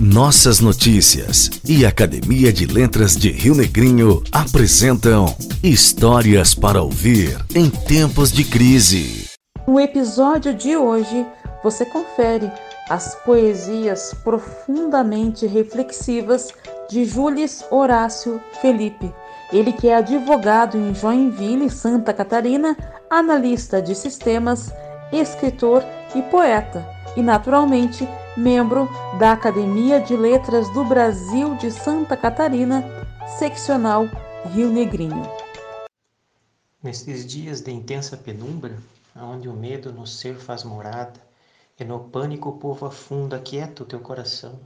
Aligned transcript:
Nossas 0.00 0.60
Notícias 0.60 1.50
e 1.64 1.84
Academia 1.84 2.52
de 2.52 2.66
Letras 2.66 3.16
de 3.16 3.30
Rio 3.30 3.54
Negrinho 3.54 4.22
apresentam 4.32 5.34
Histórias 5.62 6.54
para 6.54 6.82
ouvir 6.82 7.38
em 7.54 7.68
tempos 7.68 8.32
de 8.32 8.44
crise. 8.44 9.28
No 9.66 9.78
episódio 9.78 10.54
de 10.54 10.76
hoje, 10.76 11.26
você 11.62 11.84
confere 11.84 12.50
as 12.88 13.14
poesias 13.24 14.14
profundamente 14.24 15.46
reflexivas 15.46 16.48
de 16.90 17.04
Jules 17.04 17.64
Horácio 17.70 18.40
Felipe. 18.60 19.12
Ele 19.52 19.72
que 19.72 19.88
é 19.88 19.96
advogado 19.96 20.76
em 20.76 20.94
Joinville, 20.94 21.70
Santa 21.70 22.12
Catarina, 22.12 22.76
analista 23.10 23.80
de 23.80 23.94
sistemas, 23.94 24.72
escritor 25.12 25.84
e 26.14 26.22
poeta, 26.22 26.86
e 27.16 27.22
naturalmente 27.22 28.08
membro 28.38 28.88
da 29.18 29.32
Academia 29.32 30.00
de 30.00 30.16
Letras 30.16 30.72
do 30.72 30.84
Brasil 30.84 31.56
de 31.56 31.72
Santa 31.72 32.16
Catarina, 32.16 32.84
seccional 33.36 34.04
Rio 34.54 34.70
Negrinho. 34.70 35.28
Nesses 36.80 37.26
dias 37.26 37.60
de 37.60 37.72
intensa 37.72 38.16
penumbra, 38.16 38.78
onde 39.16 39.48
o 39.48 39.52
medo 39.52 39.92
no 39.92 40.06
ser 40.06 40.36
faz 40.36 40.62
morada, 40.62 41.20
e 41.80 41.84
no 41.84 41.98
pânico 41.98 42.50
o 42.50 42.58
povo 42.58 42.86
afunda, 42.86 43.40
quieta 43.40 43.82
o 43.82 43.86
teu 43.86 43.98
coração. 43.98 44.60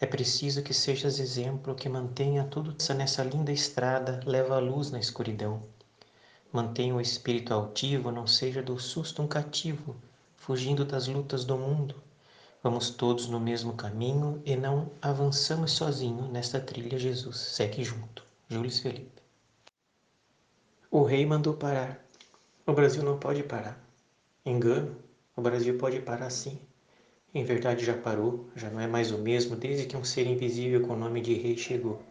É 0.00 0.06
preciso 0.06 0.60
que 0.60 0.74
sejas 0.74 1.20
exemplo, 1.20 1.76
que 1.76 1.88
mantenha 1.88 2.42
tudo 2.42 2.74
nessa 2.96 3.22
linda 3.22 3.52
estrada, 3.52 4.20
leva 4.26 4.56
a 4.56 4.60
luz 4.60 4.90
na 4.90 4.98
escuridão. 4.98 5.62
Mantenha 6.52 6.96
o 6.96 7.00
espírito 7.00 7.54
altivo, 7.54 8.10
não 8.10 8.26
seja 8.26 8.60
do 8.60 8.76
susto 8.80 9.22
um 9.22 9.28
cativo, 9.28 9.94
fugindo 10.36 10.84
das 10.84 11.06
lutas 11.06 11.44
do 11.44 11.56
mundo. 11.56 11.94
Vamos 12.62 12.90
todos 12.90 13.26
no 13.26 13.40
mesmo 13.40 13.72
caminho 13.72 14.42
e 14.44 14.54
não 14.54 14.90
avançamos 15.00 15.72
sozinho 15.72 16.28
nesta 16.28 16.60
trilha, 16.60 16.98
Jesus. 16.98 17.38
Segue 17.38 17.82
junto. 17.82 18.22
Júlio 18.50 18.70
Felipe. 18.70 19.22
O 20.90 21.02
rei 21.02 21.24
mandou 21.24 21.54
parar. 21.54 22.04
O 22.66 22.74
Brasil 22.74 23.02
não 23.02 23.18
pode 23.18 23.42
parar. 23.44 23.82
Engano, 24.44 24.94
o 25.34 25.40
Brasil 25.40 25.78
pode 25.78 26.00
parar 26.00 26.28
sim. 26.28 26.60
Em 27.32 27.44
verdade 27.44 27.82
já 27.82 27.96
parou, 27.96 28.50
já 28.54 28.68
não 28.68 28.78
é 28.78 28.86
mais 28.86 29.10
o 29.10 29.16
mesmo 29.16 29.56
desde 29.56 29.86
que 29.86 29.96
um 29.96 30.04
ser 30.04 30.26
invisível 30.26 30.86
com 30.86 30.92
o 30.92 30.98
nome 30.98 31.22
de 31.22 31.32
rei 31.32 31.56
chegou. 31.56 32.02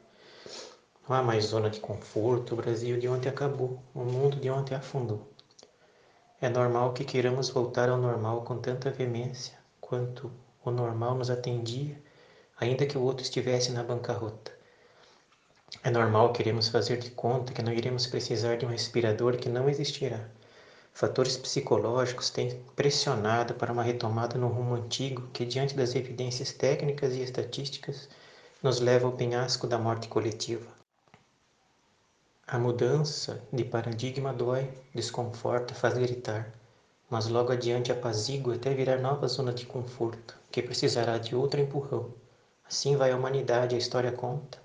Não 1.08 1.16
há 1.16 1.22
mais 1.22 1.46
zona 1.46 1.70
de 1.70 1.80
conforto, 1.80 2.54
o 2.54 2.58
Brasil 2.58 2.98
de 2.98 3.08
ontem 3.08 3.30
acabou, 3.30 3.84
o 3.94 4.00
mundo 4.00 4.38
de 4.38 4.50
ontem 4.50 4.74
afundou. 4.74 5.32
É 6.42 6.50
normal 6.50 6.94
que 6.94 7.04
queiramos 7.04 7.50
voltar 7.50 7.90
ao 7.90 7.98
normal 7.98 8.42
com 8.44 8.58
tanta 8.58 8.90
veemência, 8.90 9.59
quanto 9.90 10.32
o 10.64 10.70
normal 10.70 11.16
nos 11.16 11.32
atendia, 11.32 12.00
ainda 12.60 12.86
que 12.86 12.96
o 12.96 13.02
outro 13.02 13.24
estivesse 13.24 13.72
na 13.72 13.82
bancarrota. 13.82 14.52
É 15.84 15.90
normal 15.90 16.32
queremos 16.32 16.70
fazer 16.70 16.98
de 16.98 17.10
conta 17.10 17.54
que 17.54 17.64
não 17.64 17.74
iremos 17.74 18.06
precisar 18.06 18.58
de 18.58 18.68
um 18.68 18.70
respirador 18.70 19.36
que 19.38 19.50
não 19.50 19.68
existirá. 19.68 20.30
Fatores 20.94 21.38
psicológicos 21.38 22.30
têm 22.30 22.64
pressionado 22.76 23.56
para 23.56 23.74
uma 23.74 23.82
retomada 23.82 24.38
no 24.38 24.48
rumo 24.48 24.76
antigo 24.76 25.28
que, 25.34 25.44
diante 25.44 25.76
das 25.76 25.96
evidências 25.96 26.54
técnicas 26.54 27.16
e 27.16 27.24
estatísticas, 27.24 28.08
nos 28.62 28.80
leva 28.80 29.08
ao 29.08 29.14
penhasco 29.14 29.66
da 29.66 29.80
morte 29.80 30.08
coletiva. 30.08 30.72
A 32.46 32.60
mudança 32.60 33.44
de 33.52 33.64
paradigma 33.64 34.32
dói, 34.32 34.70
desconforta, 34.94 35.74
faz 35.74 35.96
gritar 35.96 36.59
mas 37.10 37.28
logo 37.28 37.52
adiante 37.52 37.92
apazigua 37.92 38.56
até 38.56 38.74
virar 38.74 38.98
nova 38.98 39.28
zona 39.28 39.52
de 39.52 39.66
conforto, 39.66 40.36
que 40.52 40.62
precisará 40.62 41.18
de 41.18 41.36
outro 41.36 41.60
empurrão. 41.60 42.14
Assim 42.68 42.96
vai 42.96 43.12
a 43.12 43.18
humanidade, 43.18 43.74
a 43.74 43.80
história 43.80 44.12
conta. 44.12 44.60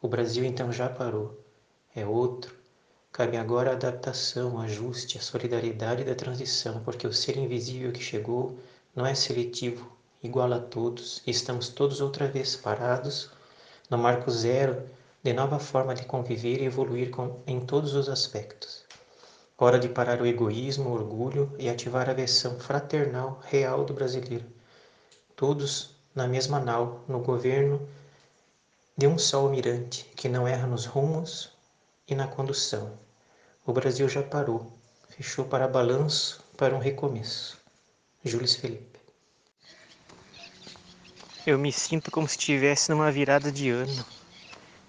O 0.00 0.08
Brasil 0.08 0.44
então 0.44 0.70
já 0.70 0.88
parou. 0.88 1.38
É 1.96 2.04
outro. 2.04 2.54
Cabe 3.10 3.36
agora 3.36 3.70
a 3.70 3.74
adaptação, 3.74 4.60
ajuste, 4.60 5.16
a 5.16 5.22
solidariedade 5.22 6.04
da 6.04 6.14
transição, 6.14 6.82
porque 6.82 7.06
o 7.06 7.12
ser 7.12 7.36
invisível 7.36 7.92
que 7.92 8.02
chegou 8.02 8.58
não 8.94 9.06
é 9.06 9.14
seletivo, 9.14 9.90
igual 10.22 10.52
a 10.52 10.58
todos, 10.58 11.22
e 11.26 11.30
estamos 11.30 11.68
todos 11.68 12.00
outra 12.00 12.26
vez 12.26 12.56
parados 12.56 13.30
no 13.88 13.96
marco 13.98 14.30
zero 14.30 14.82
de 15.22 15.32
nova 15.32 15.58
forma 15.58 15.94
de 15.94 16.04
conviver 16.04 16.60
e 16.60 16.64
evoluir 16.64 17.10
com, 17.10 17.40
em 17.46 17.60
todos 17.60 17.94
os 17.94 18.08
aspectos. 18.08 18.84
Hora 19.62 19.78
de 19.78 19.88
parar 19.88 20.20
o 20.20 20.26
egoísmo, 20.26 20.90
o 20.90 20.92
orgulho 20.92 21.54
e 21.56 21.68
ativar 21.68 22.10
a 22.10 22.12
versão 22.12 22.58
fraternal 22.58 23.40
real 23.44 23.84
do 23.84 23.94
brasileiro. 23.94 24.44
Todos 25.36 25.94
na 26.12 26.26
mesma 26.26 26.58
nau, 26.58 27.04
no 27.06 27.20
governo 27.20 27.88
de 28.98 29.06
um 29.06 29.16
só 29.16 29.38
almirante 29.38 30.02
que 30.16 30.28
não 30.28 30.48
erra 30.48 30.66
nos 30.66 30.84
rumos 30.84 31.52
e 32.08 32.14
na 32.16 32.26
condução. 32.26 32.98
O 33.64 33.72
Brasil 33.72 34.08
já 34.08 34.20
parou, 34.20 34.76
fechou 35.10 35.44
para 35.44 35.68
balanço, 35.68 36.42
para 36.56 36.74
um 36.74 36.80
recomeço. 36.80 37.56
Júlio 38.24 38.48
Felipe. 38.48 38.98
Eu 41.46 41.56
me 41.56 41.70
sinto 41.70 42.10
como 42.10 42.26
se 42.26 42.36
estivesse 42.36 42.90
numa 42.90 43.12
virada 43.12 43.52
de 43.52 43.70
ano. 43.70 44.04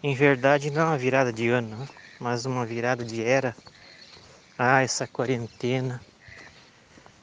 Em 0.02 0.16
verdade, 0.16 0.72
não 0.72 0.88
uma 0.88 0.98
virada 0.98 1.32
de 1.32 1.48
ano, 1.48 1.88
mas 2.20 2.48
uma 2.48 2.66
virada 2.66 3.06
de 3.06 3.24
era 3.24 3.56
ah, 4.63 4.81
essa 4.81 5.06
quarentena. 5.06 6.01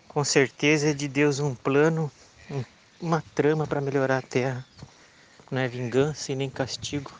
Com 0.09 0.23
certeza 0.23 0.91
é 0.91 0.93
de 0.93 1.09
Deus 1.09 1.41
um 1.41 1.55
plano, 1.55 2.13
uma 3.01 3.25
trama 3.35 3.67
para 3.67 3.81
melhorar 3.81 4.19
a 4.19 4.23
terra. 4.23 4.63
Não 5.51 5.59
é 5.59 5.67
vingança 5.67 6.33
e 6.33 6.37
nem 6.37 6.51
castigo, 6.51 7.11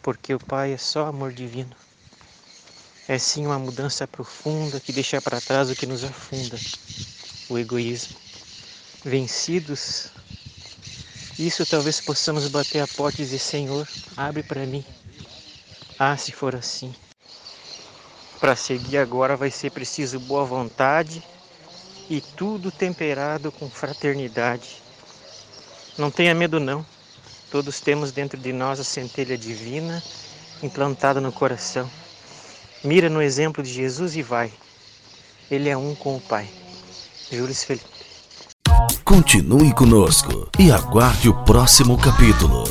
porque 0.00 0.32
o 0.32 0.38
Pai 0.38 0.72
é 0.72 0.78
só 0.78 1.06
amor 1.06 1.32
divino. 1.32 1.74
É 3.08 3.18
sim 3.18 3.46
uma 3.46 3.58
mudança 3.58 4.06
profunda 4.06 4.78
que 4.78 4.92
deixa 4.92 5.20
para 5.20 5.40
trás 5.40 5.68
o 5.70 5.74
que 5.74 5.86
nos 5.86 6.04
afunda, 6.04 6.56
o 7.50 7.58
egoísmo. 7.58 8.16
Vencidos, 9.04 10.10
isso 11.36 11.66
talvez 11.66 12.00
possamos 12.00 12.46
bater 12.46 12.80
a 12.80 12.86
porta 12.86 13.20
e 13.20 13.24
dizer: 13.24 13.40
Senhor, 13.40 13.88
abre 14.16 14.42
para 14.44 14.64
mim. 14.66 14.84
Ah, 15.98 16.16
se 16.16 16.30
for 16.30 16.54
assim. 16.54 16.94
Para 18.40 18.54
seguir 18.54 18.98
agora 18.98 19.36
vai 19.36 19.50
ser 19.50 19.70
preciso 19.70 20.20
boa 20.20 20.44
vontade 20.44 21.22
e 22.08 22.20
tudo 22.20 22.70
temperado 22.70 23.50
com 23.50 23.68
fraternidade. 23.68 24.82
Não 25.96 26.10
tenha 26.10 26.34
medo 26.34 26.60
não. 26.60 26.84
Todos 27.50 27.80
temos 27.80 28.12
dentro 28.12 28.38
de 28.38 28.52
nós 28.52 28.78
a 28.78 28.84
centelha 28.84 29.36
divina 29.36 30.02
implantada 30.62 31.20
no 31.20 31.32
coração. 31.32 31.90
Mira 32.84 33.08
no 33.08 33.20
exemplo 33.20 33.62
de 33.62 33.72
Jesus 33.72 34.14
e 34.16 34.22
vai. 34.22 34.52
Ele 35.50 35.68
é 35.68 35.76
um 35.76 35.94
com 35.94 36.16
o 36.16 36.20
Pai. 36.20 36.48
Júlio 37.30 37.54
Felipe. 37.54 37.86
Continue 39.04 39.74
conosco 39.74 40.48
e 40.58 40.70
aguarde 40.70 41.28
o 41.28 41.44
próximo 41.44 41.98
capítulo. 41.98 42.64